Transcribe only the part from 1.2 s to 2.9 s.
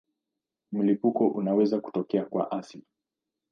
unaweza kutokea kwa asili.